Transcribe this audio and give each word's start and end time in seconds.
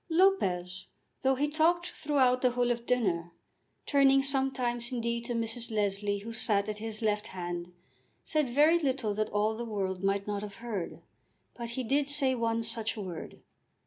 Lopez, 0.09 0.87
though 1.21 1.35
he 1.35 1.47
talked 1.47 1.91
throughout 1.91 2.41
the 2.41 2.49
whole 2.49 2.71
of 2.71 2.87
dinner, 2.87 3.31
turning 3.85 4.23
sometimes 4.23 4.91
indeed 4.91 5.25
to 5.25 5.35
Mrs. 5.35 5.69
Leslie 5.69 6.17
who 6.17 6.33
sat 6.33 6.67
at 6.67 6.79
his 6.79 7.03
left 7.03 7.27
hand, 7.27 7.71
said 8.23 8.49
very 8.49 8.79
little 8.79 9.13
that 9.13 9.29
all 9.29 9.55
the 9.55 9.63
world 9.63 10.03
might 10.03 10.25
not 10.25 10.41
have 10.41 10.55
heard. 10.55 11.03
But 11.53 11.69
he 11.77 11.83
did 11.83 12.09
say 12.09 12.33
one 12.33 12.63
such 12.63 12.97
word. 12.97 13.43